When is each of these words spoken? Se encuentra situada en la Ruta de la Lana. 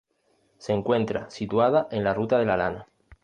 Se 0.57 0.73
encuentra 0.73 1.29
situada 1.29 1.87
en 1.91 2.03
la 2.03 2.15
Ruta 2.15 2.39
de 2.39 2.45
la 2.47 2.57
Lana. 2.57 2.87